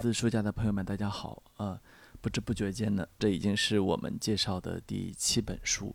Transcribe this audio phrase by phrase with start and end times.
[0.00, 1.42] 子书架的朋友们，大家好。
[1.58, 1.78] 呃，
[2.22, 5.94] 不知不觉间呢，这已经是我们介绍的第七本书。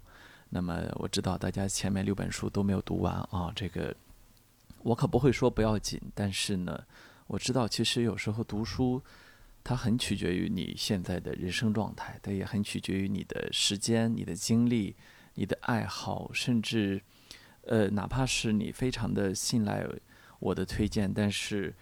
[0.49, 3.95] 那么我知道大家前面六本书都没有读完啊，这个
[4.83, 5.99] 我可不会说不要紧。
[6.13, 6.79] 但是呢，
[7.25, 9.01] 我知道其实有时候读书，
[9.63, 14.95] 它很取决于你现在的人生状态，它也很取决于你的时间、你的精力、
[15.33, 17.01] 你的爱好，甚至
[17.63, 19.83] 呃，哪怕是你非常的信赖
[20.37, 21.73] 我的推荐，但是。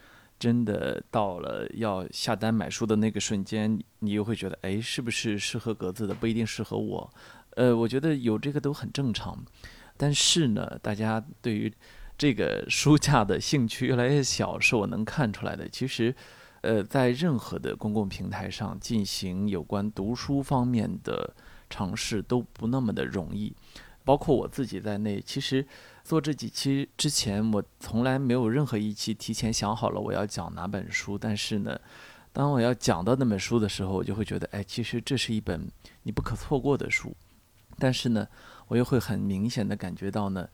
[0.43, 7.09] 真的到了要下单买书的那个瞬间，你又会觉得，哎，是不是适合格子的不一定适合我？
[7.51, 9.41] 呃，我觉得有这个都很正常。
[9.95, 11.73] 但是呢，大家对于
[12.17, 15.65] 这个书架的兴趣越来越小，是我能看出来的。
[15.69, 16.13] 其实，
[16.59, 21.33] 呃，在任何的公共平台上进行有关读书方面的
[21.69, 23.55] 尝试都不那么的容易，
[24.03, 25.65] 包括我自己在内，其实。
[26.03, 31.17] 做这几期之前，我从来没有任何一期提前想好了我要讲哪本书。
[31.17, 31.79] 但是呢，
[32.33, 35.65] 当我要讲到那本书的时候，我就会觉得，哎，其实这是一本
[36.03, 37.15] 你不可错过的书。
[37.79, 38.27] 但是呢，
[38.67, 40.47] 我又会很明显的感觉到呢，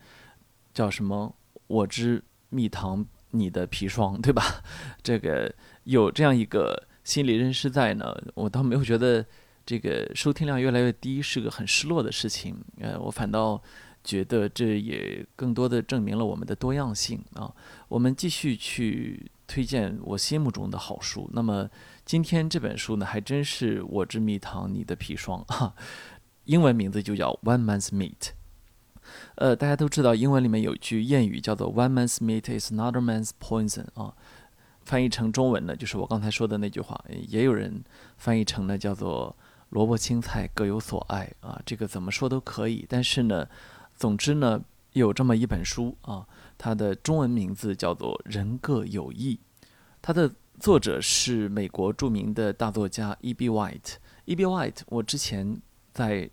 [0.72, 1.34] 叫什么
[1.66, 4.62] “我之蜜糖，你的砒霜”，对吧？
[5.02, 9.26] 这个有这样一个心理认识在呢，我倒没有觉得
[9.66, 12.56] 这个收听量越来越低是个很失落的事情。
[12.78, 13.60] 呃，我反倒。
[14.02, 17.52] 觉得这也更多的证明了我们的多样性啊！
[17.88, 21.28] 我们继续去推荐我心目中的好书。
[21.32, 21.68] 那么
[22.04, 25.74] 今天这本书呢，还真是我之蜜糖，你的砒霜啊！
[26.44, 28.18] 英文名字就叫《One Man's Meat》。
[29.36, 34.14] 呃，大家都知道，英文里面有句谚语叫做 “One man's meat is another man's poison” 啊，
[34.84, 37.02] 翻译成中文呢，就是我刚才说的那句话。
[37.28, 37.82] 也有人
[38.16, 39.36] 翻译成呢，叫做
[39.70, 42.86] “萝卜青菜各有所爱”啊，这个怎么说都可以。
[42.88, 43.48] 但是呢，
[44.00, 49.34] 总之呢，有这么一本书啊，它的中文名字叫做《人各有异》，
[50.00, 53.50] 它的作者是美国著名的大作家 E.B.
[53.50, 53.96] White。
[54.24, 54.46] E.B.
[54.46, 55.60] White，我之前
[55.92, 56.30] 在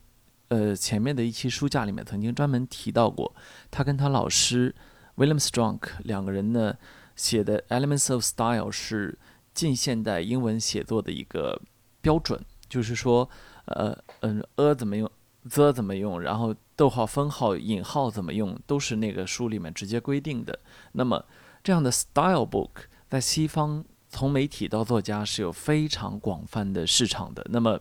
[0.47, 3.35] 呃前面的一期书架里面曾经专门提到过，
[3.69, 4.73] 他跟他老师
[5.17, 6.73] William Strunk 两个人呢
[7.17, 9.19] 写的《Elements of Style》是
[9.53, 11.61] 近现代英文写作的一个
[11.99, 13.29] 标准，就是说，
[13.66, 15.11] 呃嗯，a 怎么用
[15.49, 16.55] ，the 怎么用，然后。
[16.77, 20.57] 逗号、分号、引号怎么用，都是那个书里面直接规定的。
[20.93, 21.25] 那么，
[21.63, 22.69] 这样的 style book
[23.09, 27.45] 在西方，从媒体到作家是有非常广泛的市场的。
[27.49, 27.79] 那么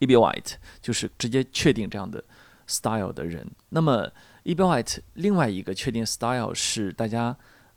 [0.00, 0.14] ，E.B.
[0.14, 2.22] White 就是直接确定这样的
[2.66, 3.50] style 的人。
[3.70, 4.12] 那么
[4.42, 4.62] ，E.B.
[4.62, 7.36] White 另外一个确定 style 是大家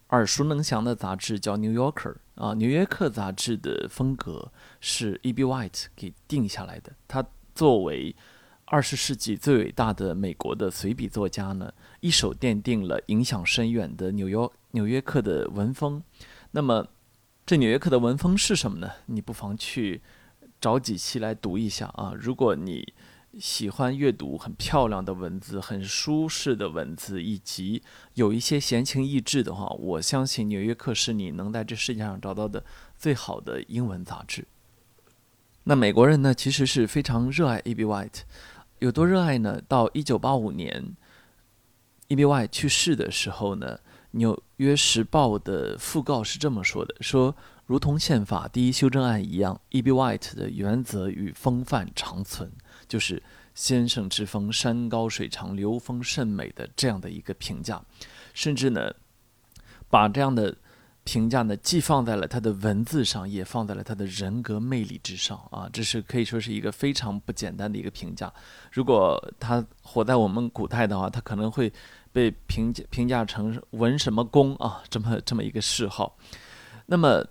[0.09, 4.51] 耳熟能详的杂志叫《New Yorker》啊，《纽约客》杂志的风格
[4.81, 5.43] 是 E.B.
[5.45, 6.91] White 给定下来的。
[7.07, 7.25] 他
[7.55, 8.13] 作为
[8.69, 14.35] 二十世纪最伟大的美国的随笔作家呢，一手奠定了影响深远的纽约
[14.71, 16.03] 《纽约客》的文风。
[16.51, 16.85] 那么，
[17.45, 18.91] 这《纽约客》的文风是什么呢？
[19.05, 20.01] 你不妨去
[20.59, 22.11] 找几期来读一下啊。
[22.19, 22.93] 如果你
[23.39, 27.81] 喜欢阅读很漂亮的文字、很舒适的文字，以及
[28.15, 32.65] 有一些闲情逸致的话，我相信《纽约客》是你能在这世界上找到的
[32.97, 34.45] 最好的英文杂志。
[35.63, 37.85] 那美国人呢，其实是非常热爱 A.B.
[37.85, 38.21] White。
[38.79, 39.61] 有多热爱呢？
[39.67, 40.95] 到一九八五年
[42.09, 42.25] ，E.B.
[42.25, 43.77] White 去世的时候呢，
[44.11, 49.91] 《纽约时报》的讣告是这么说的：说如同宪法第一修正案一样，E.B.
[49.91, 52.51] White 的原则与风范长存，
[52.87, 53.23] 就是
[53.55, 57.83] 先生之风山高水长，流风甚美的这样的一个评价，
[58.33, 58.93] 甚至呢，
[59.89, 60.55] 把这样的。
[61.07, 65.69] 评价呢，既放在了他的文字上，也放在了他的人格魅力之上啊！
[65.71, 68.29] 这是可以说是一个非常不简单的一个评价。
[68.73, 71.71] 如果他活在我们古代的话，他可能会
[72.11, 76.17] 被评价评价成文什么公啊，这么这么一个谥号。
[76.87, 77.25] 那么，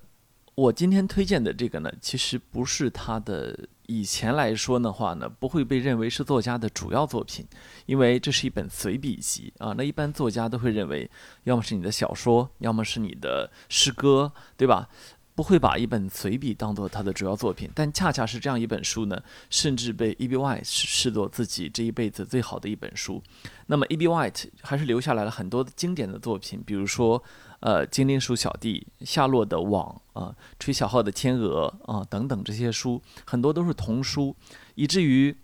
[0.54, 3.68] 我今天推荐的这个呢，其实不是他的。
[3.86, 7.46] 以前来说的话呢，不会被认为是作家的主要作品，
[7.86, 9.74] 因为这是一本随笔集啊。
[9.76, 11.10] 那一般作家都会认为，
[11.44, 14.88] 要么是你的小说，要么是你的诗歌，对吧？
[15.34, 17.70] 不会把一本随笔当做他的主要作品。
[17.74, 20.36] 但恰恰是这样一本书呢，甚至被 E.B.
[20.36, 23.22] White 视作自己这一辈子最好的一本书。
[23.66, 24.08] 那么 E.B.
[24.08, 27.22] White 还是留下来了很多经典的作品，比如说。
[27.66, 34.36] 呃，精灵鼠小弟、夏洛的网啊，吹小号的天鹅啊，等等这些书，很多都是童书，
[34.76, 35.36] 以至于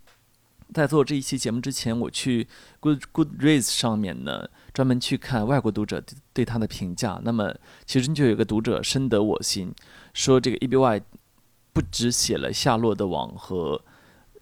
[0.73, 2.47] 在做这一期节目之前，我去
[2.79, 6.01] Good Goodreads 上面呢，专门去看外国读者
[6.33, 7.21] 对他的评价。
[7.25, 7.53] 那么，
[7.87, 9.75] 其中就有个读者深得我心，
[10.15, 10.77] 说这个 E.B.
[10.77, 11.03] Y
[11.73, 13.83] 不只写了夏洛的网和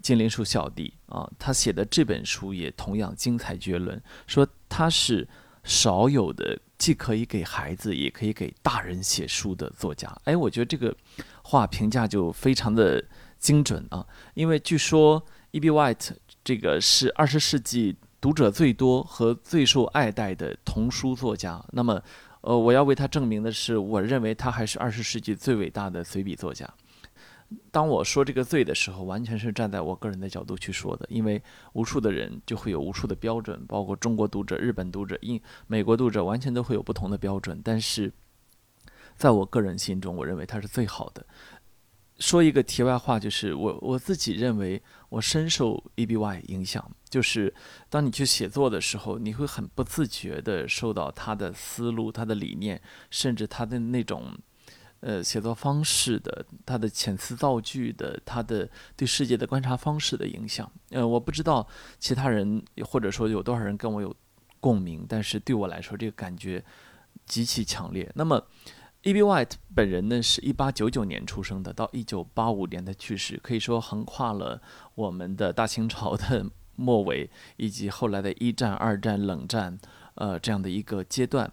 [0.02, 5.26] 精灵鼠小弟啊，他写的这本书也同样精彩绝伦，说他是
[5.64, 6.60] 少有的。
[6.80, 10.10] 既可以给孩子，也可以给大人写书的作家。
[10.24, 10.96] 哎，我觉得这个
[11.42, 13.04] 话评价就非常的
[13.38, 15.70] 精准啊，因为据说 E.B.
[15.70, 16.12] White
[16.42, 21.62] 这个是二十世纪读者最多和最受爱戴的童书作家。
[21.72, 22.02] 那么，
[22.40, 26.66] 呃，我要为他证明的是，我认为他还是二十世纪最伟大的随笔作家。
[27.73, 31.43] 当我说这个“罪”的时候，完全是站在我个人的角度去说的，因为
[31.73, 37.61] 无数的人就会有无数的标准，包括中国读者、日本读者、英、美国读者，完全都会有不同的标准。
[37.64, 38.12] 但是，
[39.17, 41.26] 在我个人心中，我认为他是最好的。
[42.20, 47.52] 说一个题外话，就是我我自己认为，我深受 E.B.Y 影响，就是
[47.88, 52.81] 当你去写作的时候，你会很不自觉地受到他的思路、他的理念，
[53.11, 54.38] 甚至他的那种。
[55.00, 60.70] 呃，写作方式的，他的遣词造句的，他的对世界的观察方式的影响。
[60.91, 61.67] 呃，我不知道
[61.99, 64.14] 其他人或者说有多少人跟我有
[64.61, 66.62] 共鸣，但是对我来说，这个感觉
[67.25, 68.11] 极其强烈。
[68.14, 68.47] 那么
[69.02, 69.23] ，E.B.
[69.23, 74.61] White 本人呢，是一八九九年出生的，到一九八五年的去世，可以说横跨了
[74.94, 76.44] 我们的大清朝的
[76.76, 79.79] 末尾，以及后来的一战、二战、冷战，
[80.17, 81.50] 呃，这样的一个阶段。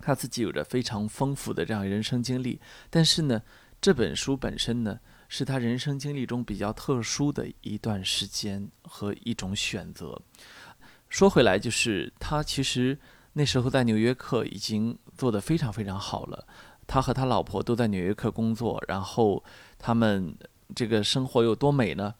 [0.00, 3.42] 他自己有着非常丰富的这样人生经历，但是呢，
[3.80, 10.20] 这本书本身呢，是他人生经历中比较特殊的一段时间和一种选择。
[11.08, 12.98] 说回来，就是他其实
[13.32, 16.46] 那时候在纽约客已经做得非常非常好了，
[16.86, 19.42] 他和他老婆都在纽约客工作，然后
[19.78, 20.36] 他们
[20.74, 22.14] 这个生活有多美呢？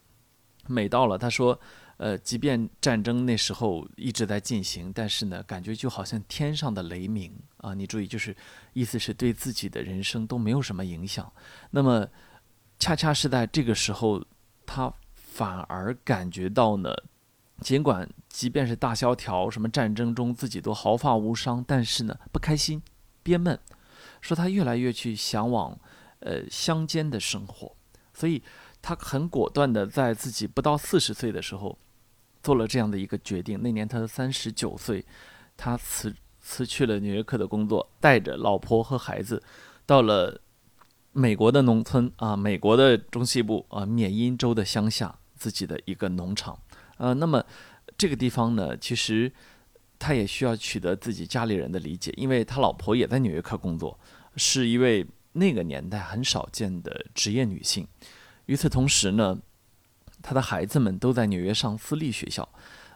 [0.67, 1.61] 美到了，他说。
[1.99, 7.75] 呃，即便战争那时候一直在进行，但是呢，感觉就好像天上的雷鸣啊！
[7.75, 8.35] 你注意，就是
[8.73, 11.33] 意思是对自己的人生都没有什么影响。
[11.73, 12.07] 那么，
[12.79, 14.25] 恰恰是在这个时候，
[14.65, 16.95] 他反而感觉到呢，
[17.63, 22.81] 尽管即便是大萧条、什么战争中自己都毫发无伤，但是呢，不开心、
[23.25, 23.59] 憋闷，
[24.21, 25.77] 说他越来越去向往
[26.21, 27.75] 呃乡间的生活，
[28.15, 28.41] 所以
[28.81, 31.77] 他很果断的在自己不到四十岁的时候。
[32.43, 33.61] 做了这样的一个决定。
[33.63, 35.05] 那年他三十九岁，
[35.57, 39.43] 他辞辞去了纽约客的工作，带着老婆和孩子，
[39.85, 40.41] 到了
[41.13, 46.59] 美国的农村啊，美国的中西部啊，缅因州的乡下自己的一个农场。
[46.97, 47.45] 呃，那么
[47.97, 49.31] 这个地方呢，其实
[49.99, 53.99] 他也需要取得自己家里人的理解，因为他老婆也在纽约客工作，
[54.37, 57.87] 是一位那个年代很少见的职业女性。
[58.47, 59.39] 与此同时呢。
[60.23, 62.49] 他的孩子们都在纽约上私立学校，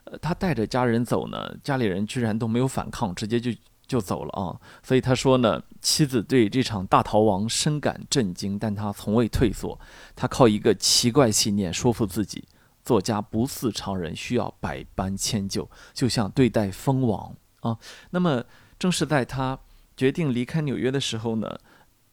[0.05, 3.51] 呃，他带着家人走呢，家里人居然都没有反抗，直接就
[3.87, 4.59] 就走了啊。
[4.83, 9.79] 所以他说呢，妻子对这场大逃亡深感震惊，但他从未退缩。
[10.15, 12.45] 他靠一个奇怪信念说服自己：
[12.85, 17.79] 作家不似常人，需要百般迁就，就像对待蜂王啊。
[18.11, 18.45] 那么，
[18.79, 19.59] 正是在他
[19.97, 21.49] 决定离开纽约的时候呢。《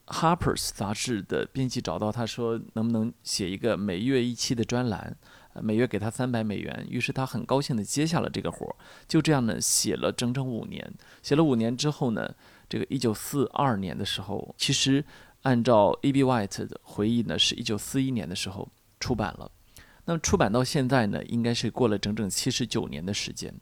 [0.10, 5.16] Harper's》杂志的编辑找到他说：“能不能写一个每月一期的专栏？
[5.62, 8.76] 每月给他三百美元。”于是他很高兴地接下了这个活儿。
[9.08, 10.92] 就这样呢，写了整整五年。
[11.22, 12.34] 写了五年之后呢，
[12.68, 15.06] 这个一九四二年的时候，其实
[15.44, 16.24] 按照 E.B.
[16.24, 18.68] White 的回忆呢，是一九四一年的时候
[19.00, 19.52] 出版了。
[20.06, 23.54] 那么出版到现在呢，应该是过了整整七十九年的时间。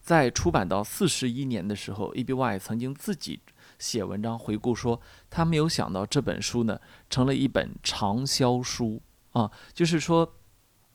[0.00, 2.32] 在出版到四十一年的时候，E.B.
[2.32, 3.40] White 曾经自己。
[3.78, 6.80] 写文章回顾说，他没有想到这本书呢
[7.10, 9.02] 成了一本畅销书
[9.32, 10.34] 啊，就是说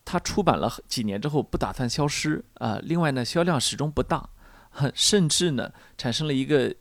[0.04, 2.80] 他出版了几年之后不打算消失啊。
[2.82, 4.30] 另外呢，销量始终不大，
[4.96, 6.76] 甚至呢产生了一个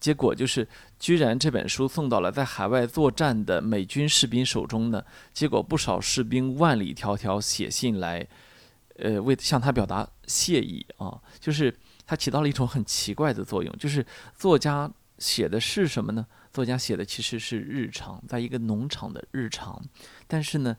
[0.00, 5.04] 结果，就是居然这本书送到了在海外作战的美军士兵手中呢。
[5.32, 8.26] 结果不少士兵万里迢迢写信来，
[8.96, 11.20] 呃，为向他表达谢意啊。
[11.38, 11.72] 就是
[12.04, 14.04] 它起到了一种很奇怪的作用，就是
[14.36, 14.90] 作家。
[15.18, 16.26] 写的是什么呢？
[16.52, 19.82] 作家写的其实是日常，在一个农场的日常，
[20.26, 20.76] 但是呢，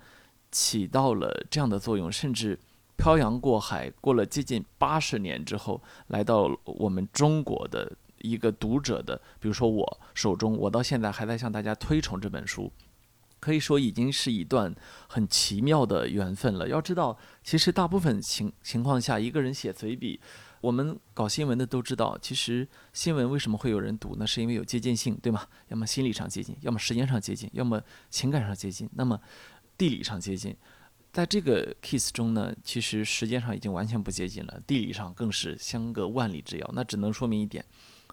[0.52, 2.58] 起到了这样的作用，甚至
[2.98, 12.72] 漂洋过海，过了接近八十年之后，来到我们中国的一个读者的，比如说我手中，我到现在还在向大家推崇这本书，
[13.40, 14.76] 可以说已经是一段
[15.08, 16.68] 很奇妙的缘分了。
[16.68, 20.20] 要知道，其实大部分情情况下，一个人写随笔。
[20.68, 24.28] 我们搞新闻的都知道，其实新闻为什么会有人读呢？
[24.28, 25.48] 是因为有接近性，对吗？
[25.70, 29.18] 要么心理上接近，要么时间上接近，要么情感上接近，那么
[29.78, 30.54] 地理上接近。
[31.14, 36.70] 在这个 case 中呢，其实时间上已经完全不接近了，地理上更是相隔万里之遥。
[36.74, 37.64] 那只能说明一点，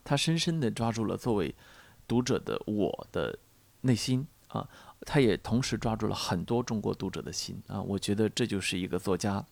[0.04, 1.52] 他深深地抓住了作为
[2.06, 3.36] 读者的我的
[3.80, 4.68] 内心啊，
[5.00, 7.82] 他也同时抓住了很多中国读者的心啊。
[7.82, 9.44] 我觉得这就是一个作家。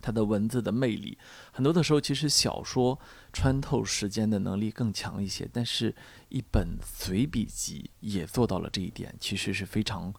[0.00, 1.16] 它的文字的魅力。
[1.52, 2.98] 很多的时候，其实小说
[3.32, 5.94] 穿透时间的能力更强一些，但是
[6.28, 10.12] 一本随笔集也做到了这一点，其实是非常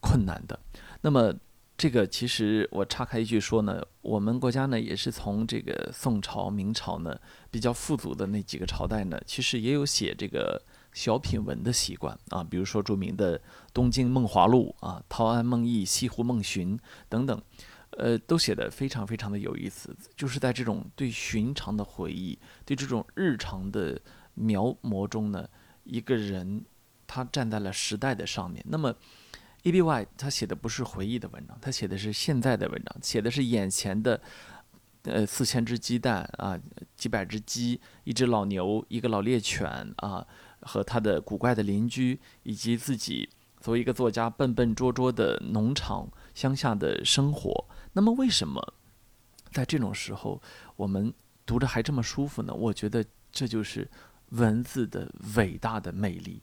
[0.00, 0.58] 困难的。
[1.02, 1.34] 那么，
[1.76, 7.18] 这个其实我岔开一句说呢，我们国家呢也是从这个宋朝、明朝呢
[7.50, 10.62] 比较富足的那几个朝代呢，其实也有写这个
[10.92, 13.38] 小品文的习惯啊，比如说著名的
[13.72, 16.78] 《东京梦华录》啊，《陶庵梦忆》《西湖梦寻》
[17.08, 17.42] 等等，
[17.98, 24.00] 呃，都写得非常非常的有意思，就是在这种对寻常的回忆、对这种日常的
[24.34, 25.48] 描摹中呢，
[25.84, 26.64] 一个人
[27.06, 28.94] 他站在了时代的上面，那么。
[29.66, 29.72] E.
[29.72, 29.80] B.
[29.80, 30.06] Y.
[30.18, 34.20] 他写的不是回忆的文章，他写的是现在的文章，写的是眼前的，
[35.04, 36.60] 呃，四千只鸡蛋啊，
[36.94, 40.26] 几百只鸡，一只老牛，一个老猎犬啊，
[40.60, 43.26] 和他的古怪的邻居，以及自己
[43.58, 47.64] 作为一个作家笨笨拙拙的农场乡下的生活。
[47.94, 48.74] 那么，为什么
[49.50, 50.40] 在这种时候
[50.76, 51.12] 我们
[51.46, 52.52] 读着还这么舒服呢？
[52.52, 53.90] 我觉得这就是
[54.30, 56.42] 文字的伟大的魅力。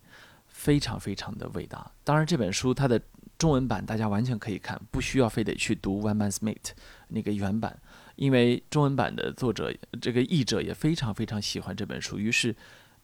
[0.54, 1.90] 非常非常的伟大。
[2.04, 3.02] 当然，这本书它的
[3.38, 6.72] 中文版大家完全可以看，不需要非得去读 One Man's Mate
[7.08, 7.82] 那个原版，
[8.18, 12.54] 因为中文版的作者这个译者也非常非常喜欢这本书，于是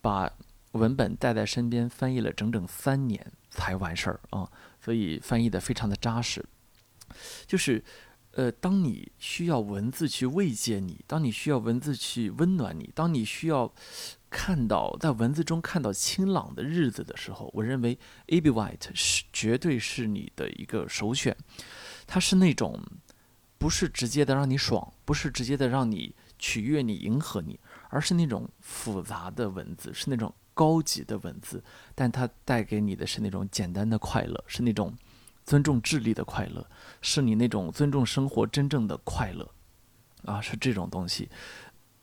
[0.01, 0.29] 把
[0.73, 4.51] 文本带在身边翻译了整整三年才完事儿啊，
[4.81, 6.45] 所以翻译的非常的扎实。
[7.47, 7.81] 就是，
[8.37, 13.73] 呃，当你需要文字去慰藉你，当你需要文字去温暖你，当你需要。
[14.29, 18.41] 看到在文字中看到清朗的日子的时候，我认为 A.
[18.41, 18.49] B.
[18.49, 21.35] White 是绝对是你的一个首选。
[22.05, 22.77] 它是那种
[23.57, 27.57] 不是直接的让你爽，不是直接的让你取悦你、迎合你，
[27.89, 31.63] 而是那种复杂的文字，是那种高级的文字，
[31.95, 34.93] 但它带给你的是那种简单的快乐，是那种
[35.47, 36.69] 尊重智力的快乐，
[37.01, 39.49] 是你那种尊重生活真正的快乐
[40.25, 41.27] 啊，是这种东西。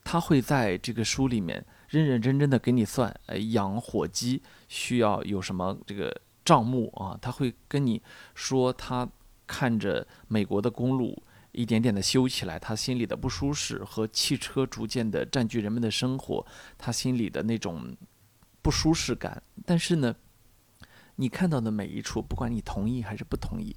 [0.02, 1.64] 他会在这个书里面。
[1.90, 6.12] 认认真真的给你算，呃，养火鸡需要有什么这个
[6.44, 7.16] 账目啊？
[7.22, 8.02] 他会跟你
[8.34, 9.08] 说，他
[9.46, 11.22] 看着美国的公路
[11.52, 16.44] 一点点的修起来，他心里的不舒适和汽车逐渐的占据人们的生活，
[16.76, 17.96] 他心里的那种
[18.60, 19.40] 不舒适感。
[19.64, 20.16] 但是呢，
[21.16, 23.74] 你看到的每一处，不管你同意还是不同意。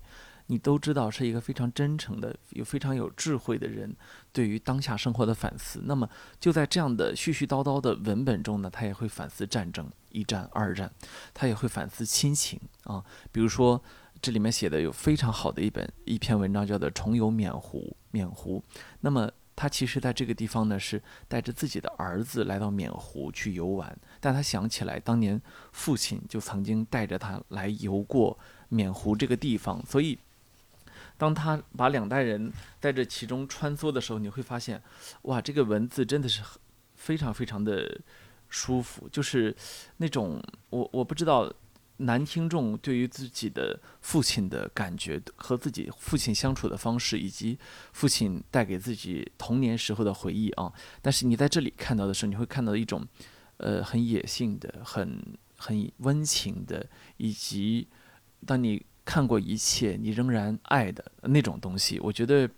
[0.50, 3.94] 你都知道是一个非常真诚的、有非常有智慧的人，
[4.32, 5.82] 对于当下生活的反思。
[5.84, 10.90] 那么就在这样的絮絮叨叨的文本中呢，他也会反思战争、一战、二战，
[11.34, 13.04] 他也会反思亲情啊。
[13.30, 13.84] 比如说
[14.22, 17.80] 这里面写的有非常好的一本一篇文章，叫做《重游缅湖》。
[18.12, 18.64] 缅湖，
[19.02, 25.42] 那么他其实在这个地方呢，是带着自己的儿子来到缅湖去游玩，但他想起来当年
[25.74, 28.38] 父亲就曾经带着他来游过
[28.70, 30.18] 缅湖这个地方，所以。
[31.20, 34.80] 当他把两代人在这其中穿梭的时候，你会发现，
[35.24, 36.44] 哇，这个文字真的是
[36.94, 38.00] 非常非常的
[38.50, 39.56] 舒服，就是
[39.98, 41.52] 那种我我不知道
[41.98, 47.58] 男听众对于自己的父亲的感觉和自己父亲相处的方式，以及
[47.94, 50.72] 父亲带给自己童年时候的回忆啊。
[51.02, 53.06] 但是你在这里看到的时候，你会看到一种
[53.58, 56.88] 呃很野性的、很很温情的，
[57.18, 57.88] 以及
[58.46, 58.86] 当你。
[59.08, 62.50] 看过一切，你仍然爱的那种东西，我觉得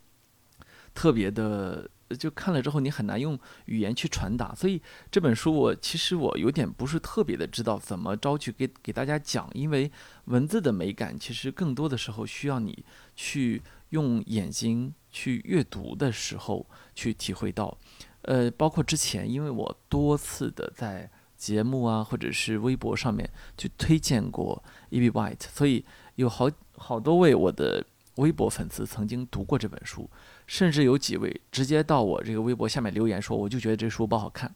[0.95, 1.87] 特别的，
[2.17, 4.53] 就看了之后你很难用语言去传达。
[4.55, 9.91] 所以这本书我其实我有点不是特别的知道怎么着去给给大家讲，因为
[10.25, 12.83] 文字的美感其实更多的时候需要你
[13.15, 17.77] 去用眼睛去阅读的时候去体会到。
[18.23, 25.09] 呃，包括之前，因为我多次的在节目啊或者是微博上面去推荐过 E.B.
[25.09, 25.85] White，所以。
[26.15, 27.81] 有好好多位我的
[28.15, 30.09] 微博粉丝曾经读过这本书，
[30.49, 34.53] 甚至有几位直接到我这个微博下面留言说：“我就觉得这书不好看。”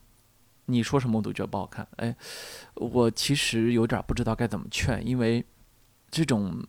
[0.65, 1.87] 你说什么我都觉得不好看。
[1.97, 2.15] 哎，
[2.73, 5.45] 我其实有点不知道该怎么劝，因为
[6.09, 6.65] 这种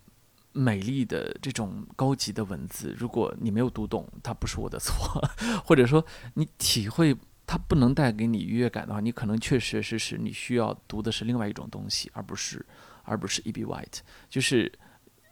[0.51, 4.93] 美丽的、这种高级的文字，如果你没有读懂，它不是我的错；
[5.65, 6.05] 或者说
[6.35, 7.17] 你体会
[7.47, 12.63] 它不能带给你愉悦感的话，你可能确确实是是你需要读的是另外一种东西，而不是
[13.01, 13.65] 而不是 E.B.
[13.65, 14.71] White，就是。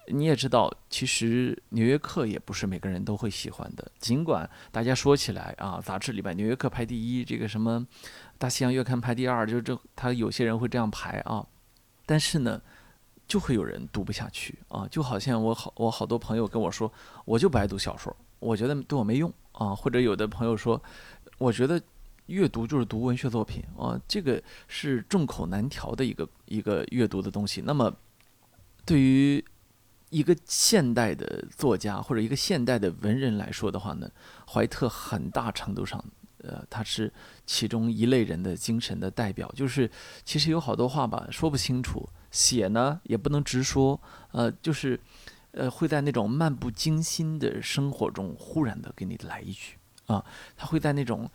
[0.07, 3.91] 你也知道，其实《纽约客》也不是每个人都会喜欢的。
[3.99, 7.79] 尽管大家说起来啊，杂志里边《纽约客》排第一，这个什么
[8.37, 11.45] 《大西洋月刊》排第二，就这他有些人会这样排啊。
[12.05, 12.61] 但是呢，
[13.27, 14.85] 就会有人读不下去啊。
[14.91, 16.91] 就好像我好我好多朋友跟我说，
[17.23, 19.73] 我就不爱读小说，我觉得对我没用啊。
[19.73, 20.81] 或者有的朋友说，
[21.37, 21.81] 我觉得
[22.25, 27.61] 阅读就是读文学作品啊，这个是众口难调的一个一个阅读的东西。
[27.61, 27.93] 那么
[28.85, 29.43] 对于
[30.13, 34.07] 一个现代的作家或者一个现代的文人来说的话呢，
[34.47, 36.03] 怀特很大程度上，
[36.37, 37.11] 呃，他是
[37.47, 39.51] 其中一类人的精神的代表。
[39.55, 39.89] 就是
[40.23, 43.99] 其实有好多话吧，说不清楚，写呢也不能直说，
[44.31, 44.99] 呃，就是
[45.51, 50.23] 呃会在那种漫不经心的生活中忽然的给你来一句啊，
[50.55, 51.27] 他会在那种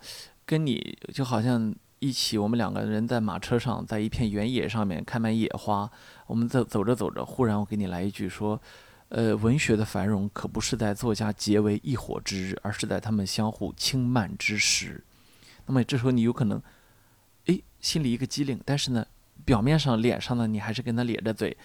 [0.45, 1.75] 跟你就好像。
[1.99, 5.89] 一起，我们两个人在马车上，在一片原野上面开满野花。
[6.27, 8.59] 我们在走着走着，忽然我给你来一句说
[9.09, 15.03] ：“呃，文学的繁荣可不是在作家结为一伙之日，而是在他们相互轻慢之时。”
[15.67, 16.61] 那么这时候你有可能，
[17.47, 19.05] 哎，心里一个机灵，但是呢，
[19.43, 21.57] 表面上脸上呢，你还是跟他咧着嘴，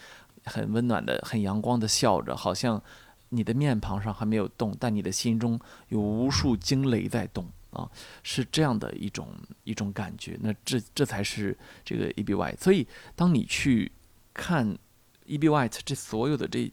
[0.44, 2.82] 很温暖的、很阳光的笑着，好像
[3.28, 5.60] 你的面庞上还没有动，但你的心中
[5.90, 7.46] 有无数惊雷在动。
[7.74, 7.90] 啊，
[8.22, 9.28] 是这样的一种
[9.64, 12.56] 一种感觉，那这这才是这个 E B Y。
[12.58, 13.92] 所以，当你去
[14.32, 14.78] 看
[15.26, 16.72] E B Y 这所有的这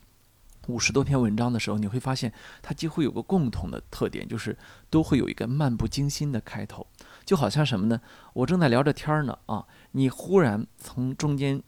[0.68, 2.32] 五十多篇文章的时候，你会发现
[2.62, 4.58] 它几乎有个共同的特点，就是
[4.90, 6.86] 都会有一个漫不经心的开头，
[7.26, 8.00] 就好像什么呢？
[8.34, 11.62] 我正在聊着天儿呢，啊，你忽然从中间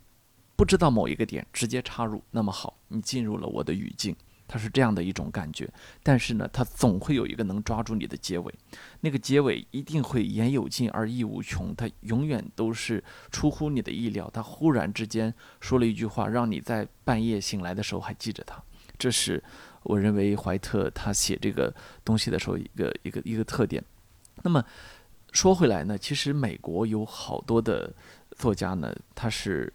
[0.56, 4.16] 不知道某一个点直接插入，那么好，你进入了我的语境。
[4.48, 5.68] 它是这样的一种感觉，
[6.04, 8.54] 但是呢，它总会有一个能抓住你的结尾，
[9.00, 14.30] 那个结尾一定会言有尽而意无穷，它永远都是出乎你的意料。
[14.34, 18.62] 他忽然之间说了一句话，让你在半夜醒来的时候还记着他。
[18.98, 19.44] 这是
[19.84, 21.74] 我认为怀特他写这个
[22.06, 23.84] 东西的时候一个一个一个特点。
[24.44, 24.64] 那么
[25.32, 27.92] 说回来呢，其实美国有好多的
[28.38, 29.74] 作家呢，他是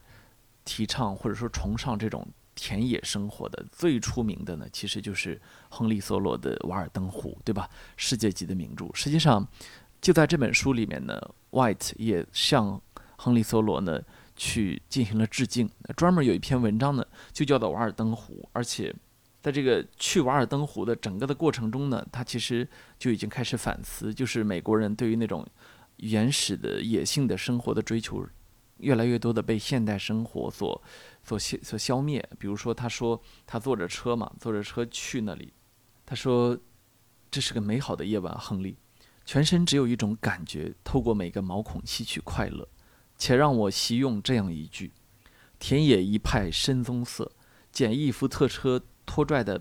[0.64, 2.26] 提倡或者说崇尚这种。
[2.58, 7.70] 田野生活的最出名的呢，其实就是亨利·梭罗的《瓦尔登湖》，对吧？
[7.96, 8.90] 世界级的名著。
[8.92, 9.46] 实际上，
[10.00, 11.16] 就在这本书里面呢
[11.52, 12.82] ，White 也向
[13.16, 14.02] 亨利·梭罗呢
[14.34, 18.42] 去进行了致敬，专门有一篇文章呢，就叫做《瓦尔登湖》。
[18.52, 18.92] 而且，
[19.40, 25.46] 在这个去瓦尔登湖的整个的过程中呢，他其实就已经开始反思，就是美国人对于那种
[25.98, 28.26] 原始的野性的生活的追求，
[28.78, 30.82] 越来越多的被现代生活所。
[31.25, 32.26] 所消所消灭。
[32.38, 35.52] 比如说，他说他坐着车嘛，坐着车去那里。
[36.06, 36.56] 他说，
[37.30, 38.78] 这是个美好的夜晚，亨利，
[39.26, 42.67] 全身只有一种感觉，透过每个毛孔吸取快乐。
[43.19, 44.93] 且让我习用这样一句：
[45.58, 47.32] 田野一派深棕色，
[47.71, 49.60] 简易福特车拖拽的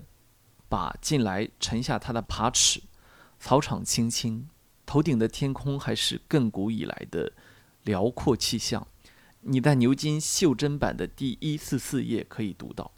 [0.70, 2.82] 把进来沉下他的爬齿。
[3.40, 4.48] 草场青青，
[4.86, 7.34] 头顶的天空还是亘古以来的
[7.84, 8.88] 辽阔气象。
[9.50, 12.92] 你在牛津袖珍版的第一四四页可以读到，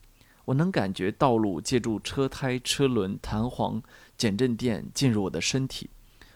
[0.46, 3.84] 我能感觉道路借助车胎、车轮、弹簧、
[4.18, 5.92] 减震垫进入我的身体。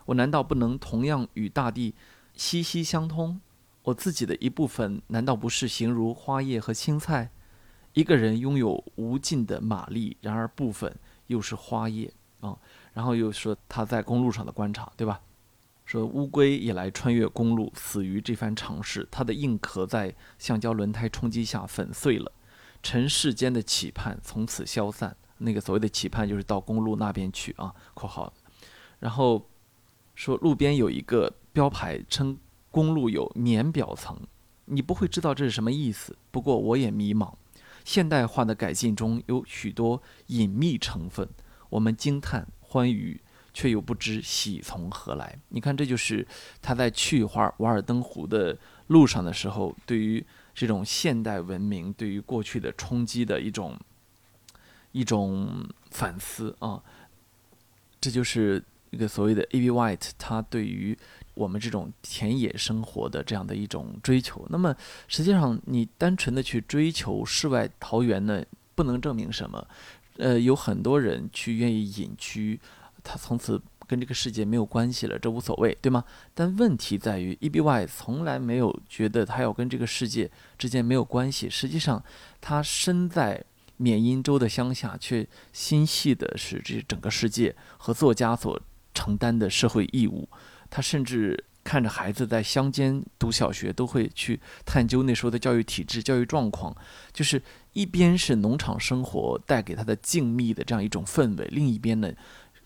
[0.05, 1.95] 我难道不能同样与大地
[2.35, 3.41] 息息相通？
[3.81, 7.31] 我自己的一部分难道不是形如花叶和青菜？
[7.93, 10.95] 一个人拥有无尽的马力，然而部分
[11.25, 12.55] 又是花叶啊。
[12.93, 15.19] 然后又说他在公路上的观察，对吧？
[15.93, 19.07] 说乌龟也来穿越公路，死于这番尝试。
[19.11, 22.31] 它的硬壳在橡胶轮胎冲击下粉碎了，
[22.81, 25.15] 尘世间的期盼从此消散。
[25.37, 27.71] 那个所谓的期盼，就是到公路那边去啊。
[27.93, 28.33] 括号，
[28.97, 29.47] 然后
[30.15, 32.35] 说路边有一个标牌，称
[32.71, 34.19] 公路有棉表层。
[34.65, 37.31] 你不会知道这是什么意思，不过我也迷茫。
[37.85, 41.29] 现代化的改进中有许多隐秘成分，
[41.69, 43.21] 我们惊叹欢愉。
[43.53, 45.37] 却又不知喜从何来。
[45.49, 46.25] 你看，这就是
[46.61, 53.79] 他在去华瓦尔登湖的路上的时候，对于这种现代文明对于过去的冲击的一种
[54.91, 56.81] 一种反思啊。
[58.01, 59.71] 这就是一个所谓的 A.B.
[59.71, 60.97] White，他对于
[61.35, 64.45] 我们这种田野生活的这样的一种追求。
[64.49, 64.75] 那么，
[65.07, 68.43] 实际上你单纯的去追求世外桃源呢，
[68.75, 69.67] 不能证明什么。
[70.17, 72.59] 呃，有很多人去愿意隐居。
[73.03, 76.03] 他从此跟这个世界没有关系了，这无所谓，对吗？
[76.33, 81.49] 但问题在于，E.B.Y 从来没有觉得他要跟这个世界之间没有关系。
[81.49, 82.01] 实际上，
[82.39, 83.43] 他身在
[83.75, 88.59] 缅因州的乡下，却心系的是这整个世界和作家所
[88.93, 90.29] 承担的社会义务。
[90.69, 96.75] 他甚至看着孩子在乡间读小学，都会去探究那时候的教育体制、教育状况。
[97.11, 97.41] 就是
[97.73, 102.11] 一边是农场生活带给他的静谧的这样一种氛围，另一边呢？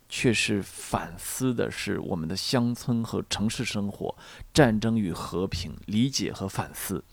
[0.10, 4.16] 却是反思的是我们的乡村和城市生活、
[4.54, 7.04] 战争与和平、理解和反思。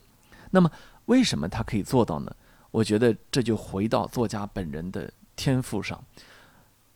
[0.50, 0.70] 那么，
[1.06, 2.34] 为什么他可以做到呢？
[2.70, 6.04] 我觉得这就回到作家本人的天赋上。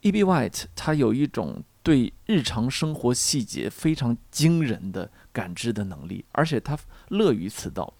[0.00, 0.22] E.B.
[0.22, 7.92] White 他有一种对日常生活细节非常惊人的感知的能力，而且他乐于此道。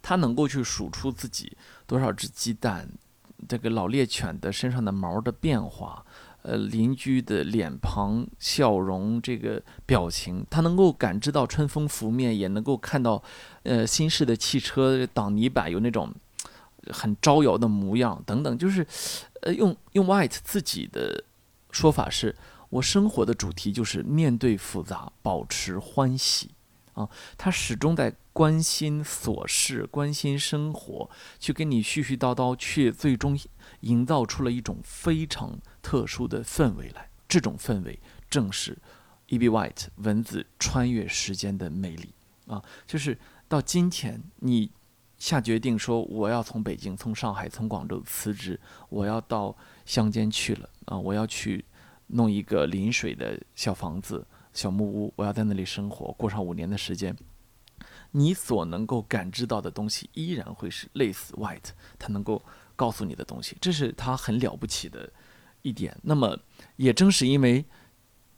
[0.00, 2.88] 他能够去数出自己多少只鸡蛋。
[3.48, 6.04] 这个老猎犬的身上的毛的变化，
[6.48, 13.22] 呃，邻居的脸庞、笑容、这个表情，他能够感知到春风拂面，也能够看到，
[13.64, 16.10] 呃，新式的汽车挡泥板有那种
[16.90, 18.86] 很招摇的模样等等，就是，
[19.42, 21.22] 呃，用用 White 自己的
[21.70, 22.34] 说法是，
[22.70, 26.52] 我生活的主题就是面对复杂，保持欢喜。
[26.94, 31.08] 啊，他始终在关心琐事，关心生活，
[31.38, 33.38] 去跟你絮絮叨叨，却最终
[33.82, 35.56] 营造出了一种非常
[35.88, 37.08] 特殊的氛围来。
[37.26, 37.98] 这种氛围
[38.28, 38.76] 正是
[39.28, 39.48] E.B.
[39.48, 42.12] White 文字穿越时间的魅力
[42.46, 42.62] 啊！
[42.86, 43.16] 就是
[43.48, 44.70] 到今天，你
[45.16, 50.98] 下决定说我要从北京、从上海、从广州辞职，我要到乡间去了啊！
[50.98, 51.64] 我要去
[52.08, 54.26] 弄一个临水的小房子。
[54.52, 57.16] 小木屋，我要在那里生活，过上五年的时间。
[58.10, 62.42] 你所能够感知到的东西，依然会是类似 White 他能够
[62.74, 65.10] 告诉你的东西，这是他很了不起的
[65.62, 65.96] 一点。
[66.02, 66.38] 那么，
[66.76, 67.64] 也正是因为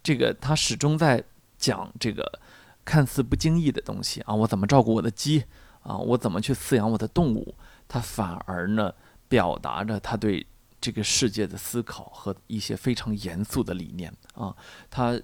[0.03, 1.23] 这个，他始终在
[1.59, 2.41] 讲这个
[2.85, 5.45] 看似不经意的东西啊，我怎么照顾我的鸡
[5.83, 7.55] 啊，我怎么去饲养我的动物，
[7.89, 8.93] 他反而呢，
[9.29, 10.47] 表达着他对
[10.81, 14.57] 这个世界的思考和一些非常严肃的理念啊，
[14.91, 15.21] 他。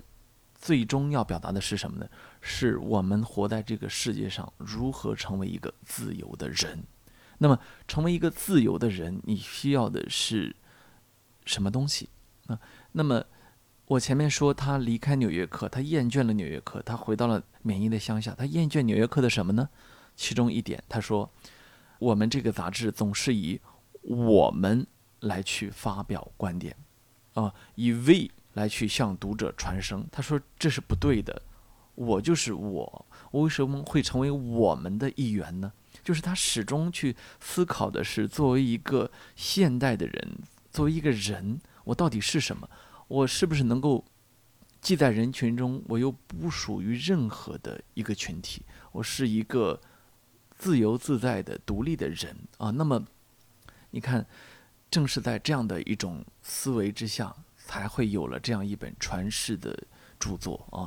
[0.58, 2.08] 最终要表达的是什么呢？
[2.40, 6.82] 是我们活在这个世界上如何成为一个自由的人。
[7.38, 7.56] 那么，
[7.86, 10.56] 成为一个自由的人，你需要的是
[11.46, 12.10] 什么东西
[12.48, 12.60] 啊？
[12.92, 13.24] 那么，
[13.86, 18.34] 我前面说他离开纽约客，他厌倦了纽约客，他回到了缅因的乡下。
[18.34, 19.70] 他厌倦纽约客的什么呢？
[20.14, 21.32] 其中一点，他说
[21.98, 23.58] ：“我们这个杂志总是以
[24.02, 24.86] 我们
[25.20, 26.76] 来去发表观点
[27.32, 31.42] 啊，以 we。”来去向读者传声，他说这是不对的，
[31.94, 35.70] 我就是我，我为什么会成为我们的一员呢？
[36.02, 40.38] 就是他始终去思考的是，作为一个现代的人，
[40.76, 42.68] 作为一个人，我到底是什么？
[43.08, 44.04] 我是不是能够
[44.82, 48.60] 既在人群中，我又不属于任何的一个群体？
[48.92, 49.80] 我是一个
[50.58, 52.68] 自由自在的独立的人啊。
[52.68, 53.02] 那么，
[53.92, 54.26] 你看，
[54.90, 57.34] 正是在这样的一种思维之下。
[57.68, 59.76] 才会有了这样一本传世的
[60.20, 60.86] 著作啊，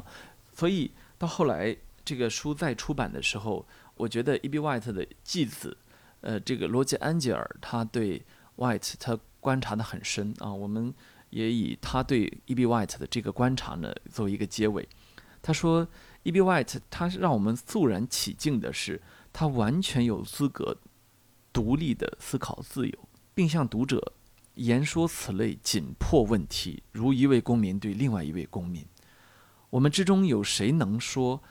[0.53, 1.75] 所以到后来
[2.05, 4.59] 这个书再出版的时候，我觉得 E.B.
[4.59, 5.75] White 的继子，
[6.21, 8.25] 呃，这个罗杰·安吉尔，他对
[8.55, 10.93] White 他观察的很深啊，我们
[11.29, 12.65] 也以他对 E.B.
[12.65, 14.87] White 的这个观察呢作为一个结尾。
[15.41, 15.87] 他说
[16.23, 16.41] ，E.B.
[16.41, 20.77] White 他让我们肃然起敬的是，他完全有资格
[21.53, 24.13] 独立的思考自由，并向读者。
[24.55, 28.85] 言说此类紧迫问题，如一位公民对另外一位公民。
[29.69, 31.41] 我们之中有谁能说，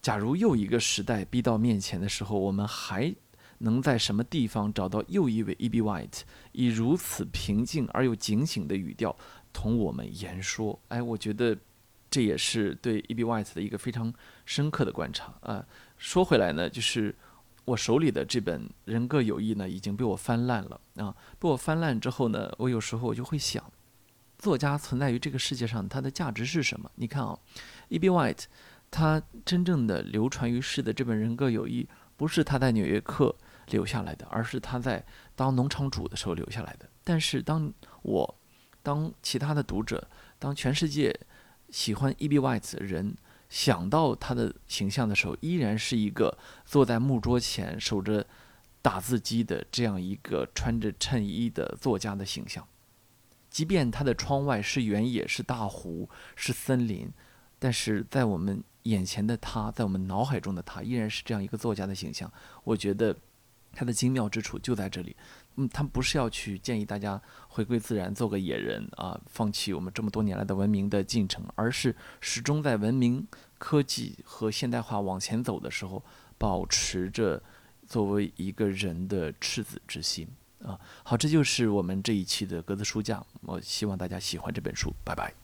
[0.00, 3.12] 假如又一个时代逼到面前的时候，我们还
[3.62, 5.82] 能在什么地方找到又一位 E.B.
[5.82, 6.20] White，
[6.52, 9.16] 以如此平静而又警醒的语调
[9.52, 10.78] 同我们言说？
[10.88, 11.56] 哎，我觉得
[12.10, 13.24] 这也是对 E.B.
[13.24, 14.12] White 的一个非常
[14.44, 15.66] 深刻的观察啊。
[15.96, 17.14] 说回来呢，就是。
[17.64, 21.14] 我手里的这本《人各有异》呢，已经被我翻烂了啊！
[21.38, 23.62] 被我翻烂之后呢，我有时候我就会想，
[24.36, 26.90] 作家存在于这个世界上，它的价值是什么？
[26.96, 27.38] 你看啊
[27.88, 28.10] ，E.B.
[28.10, 28.46] White，
[28.90, 31.84] 他真正的流传于世的这本《人各有异》，
[32.16, 33.26] 不是他在《纽约客》
[33.72, 35.04] 留下来的，而是他在
[35.34, 36.88] 当农场主的时候留下来的。
[37.02, 38.38] 但是，当我、
[38.82, 40.08] 当其他的读者、
[40.38, 41.12] 当全世界
[41.70, 42.38] 喜欢 E.B.
[42.38, 43.16] White 的人，
[43.48, 48.24] 想到他的形象的时候，依然是一个坐在木桌前守着
[48.80, 52.66] 打字机的这样一个穿着衬衣的作家的形象。
[53.50, 57.10] 即便他的窗外是原野、是大湖、是森林，
[57.58, 62.32] 但是在我们眼前的他，在我们脑海中的他，依然是这样一个作家的形象。
[62.64, 63.14] 我觉得
[63.72, 65.16] 它的精妙之处就在这里。
[65.56, 73.26] 嗯，他不是要去建议大家回归自然，做个野人啊，放弃我们这么多年来的文明的进程，而是始终在文明、
[73.58, 76.02] 科技和现代化往前走的时候，
[76.38, 77.42] 保持着
[77.86, 80.26] 作为一个人的赤子之心
[80.64, 80.80] 啊。
[81.02, 85.34] 好，这就是我们这一期的格子书架，我希望大家喜欢这本书，拜拜。